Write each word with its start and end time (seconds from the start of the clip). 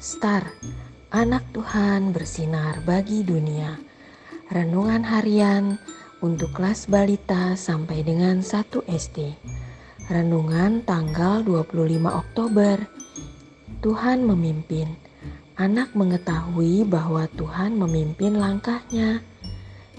Star, 0.00 0.56
anak 1.12 1.44
Tuhan 1.52 2.16
bersinar 2.16 2.80
bagi 2.88 3.20
dunia. 3.20 3.76
Renungan 4.48 5.04
harian 5.04 5.76
untuk 6.24 6.56
kelas 6.56 6.88
balita 6.88 7.52
sampai 7.52 8.00
dengan 8.00 8.40
1 8.40 8.80
SD. 8.88 9.36
Renungan 10.08 10.88
tanggal 10.88 11.44
25 11.44 12.16
Oktober. 12.16 12.80
Tuhan 13.84 14.24
memimpin. 14.24 14.88
Anak 15.60 15.92
mengetahui 15.92 16.88
bahwa 16.88 17.28
Tuhan 17.36 17.76
memimpin 17.76 18.40
langkahnya. 18.40 19.20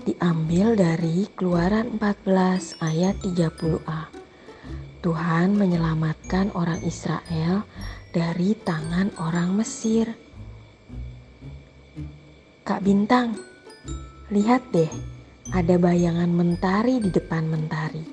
Diambil 0.01 0.73
dari 0.73 1.29
Keluaran 1.37 2.01
14 2.01 2.73
ayat 2.81 3.21
30a. 3.21 4.20
Tuhan 5.01 5.57
menyelamatkan 5.57 6.53
orang 6.53 6.77
Israel 6.85 7.65
dari 8.13 8.53
tangan 8.53 9.09
orang 9.17 9.57
Mesir. 9.57 10.05
Kak 12.61 12.85
Bintang, 12.85 13.33
lihat 14.29 14.61
deh, 14.69 14.93
ada 15.49 15.75
bayangan 15.81 16.29
mentari 16.29 17.01
di 17.01 17.09
depan 17.09 17.49
mentari. 17.49 18.05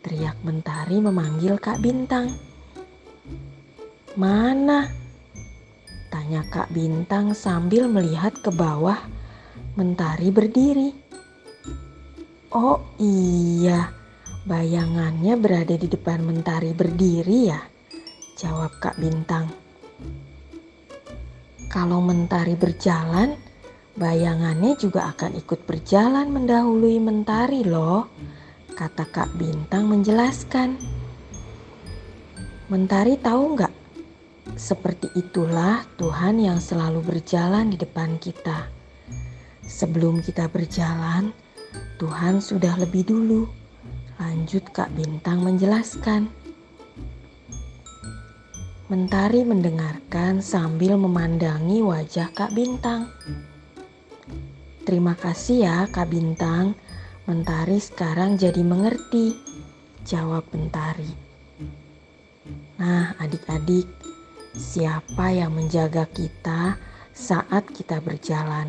Teriak 0.00 0.40
mentari 0.40 0.96
memanggil 0.96 1.60
Kak 1.60 1.84
Bintang. 1.84 2.32
Mana? 4.16 4.88
Tanya 6.08 6.40
Kak 6.48 6.72
Bintang 6.72 7.36
sambil 7.36 7.84
melihat 7.84 8.32
ke 8.40 8.48
bawah 8.48 8.96
mentari 9.76 10.32
berdiri. 10.32 10.88
Oh 12.48 12.80
iya, 12.96 13.92
bayangannya 14.48 15.36
berada 15.36 15.76
di 15.76 15.84
depan 15.84 16.24
mentari 16.24 16.72
berdiri 16.72 17.52
ya. 17.52 17.60
Jawab 18.40 18.80
Kak 18.80 18.96
Bintang. 18.96 19.52
Kalau 21.68 22.00
mentari 22.00 22.56
berjalan, 22.56 23.36
bayangannya 24.00 24.72
juga 24.80 25.12
akan 25.12 25.36
ikut 25.36 25.68
berjalan 25.68 26.32
mendahului 26.32 26.96
mentari 26.96 27.60
loh, 27.60 28.08
kata 28.72 29.04
Kak 29.12 29.36
Bintang 29.36 29.92
menjelaskan. 29.92 30.80
Mentari 32.72 33.20
tahu 33.20 33.52
nggak? 33.52 33.74
Seperti 34.56 35.12
itulah 35.12 35.84
Tuhan 36.00 36.40
yang 36.40 36.56
selalu 36.56 37.04
berjalan 37.04 37.68
di 37.68 37.76
depan 37.76 38.16
kita. 38.16 38.64
Sebelum 39.68 40.24
kita 40.24 40.48
berjalan, 40.48 41.36
Tuhan 42.00 42.40
sudah 42.40 42.80
lebih 42.80 43.04
dulu. 43.04 43.57
Lanjut 44.28 44.60
Kak 44.76 44.92
Bintang 44.92 45.40
menjelaskan. 45.40 46.28
Mentari 48.92 49.40
mendengarkan 49.40 50.44
sambil 50.44 51.00
memandangi 51.00 51.80
wajah 51.80 52.28
Kak 52.36 52.52
Bintang. 52.52 53.08
Terima 54.84 55.16
kasih 55.16 55.64
ya 55.64 55.76
Kak 55.88 56.12
Bintang, 56.12 56.76
Mentari 57.24 57.80
sekarang 57.80 58.36
jadi 58.36 58.60
mengerti, 58.60 59.32
jawab 60.04 60.44
Mentari. 60.52 61.08
Nah 62.76 63.16
adik-adik, 63.16 63.88
siapa 64.52 65.32
yang 65.32 65.56
menjaga 65.56 66.04
kita 66.04 66.76
saat 67.16 67.64
kita 67.72 67.96
berjalan? 68.04 68.68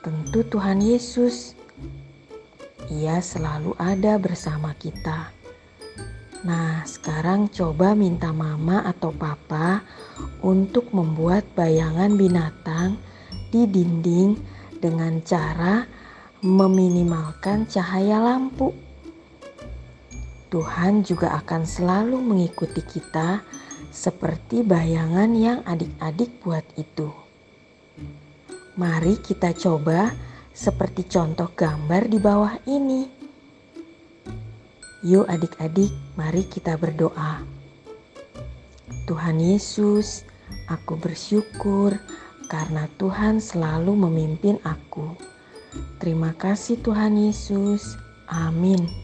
Tentu 0.00 0.40
Tuhan 0.48 0.80
Yesus. 0.80 1.52
Ia 2.92 3.16
selalu 3.24 3.72
ada 3.80 4.20
bersama 4.20 4.76
kita. 4.76 5.32
Nah, 6.44 6.84
sekarang 6.84 7.48
coba 7.48 7.96
minta 7.96 8.28
mama 8.28 8.84
atau 8.84 9.08
papa 9.08 9.80
untuk 10.44 10.92
membuat 10.92 11.48
bayangan 11.56 12.12
binatang 12.20 13.00
di 13.48 13.64
dinding 13.64 14.36
dengan 14.76 15.24
cara 15.24 15.88
meminimalkan 16.44 17.64
cahaya 17.64 18.20
lampu. 18.20 18.76
Tuhan 20.52 21.00
juga 21.08 21.40
akan 21.40 21.64
selalu 21.64 22.20
mengikuti 22.20 22.84
kita 22.84 23.40
seperti 23.88 24.60
bayangan 24.60 25.32
yang 25.32 25.64
adik-adik 25.64 26.36
buat 26.44 26.68
itu. 26.76 27.08
Mari 28.76 29.16
kita 29.24 29.56
coba 29.56 30.12
seperti 30.54 31.04
contoh 31.10 31.50
gambar 31.52 32.06
di 32.06 32.18
bawah 32.22 32.54
ini. 32.70 33.10
Yuk 35.04 35.28
adik-adik, 35.28 35.92
mari 36.16 36.46
kita 36.48 36.80
berdoa. 36.80 37.44
Tuhan 39.04 39.36
Yesus, 39.36 40.24
aku 40.72 40.96
bersyukur 40.96 42.00
karena 42.48 42.88
Tuhan 42.96 43.36
selalu 43.36 43.92
memimpin 44.08 44.56
aku. 44.64 45.12
Terima 46.00 46.32
kasih 46.32 46.80
Tuhan 46.80 47.18
Yesus. 47.18 48.00
Amin. 48.30 49.03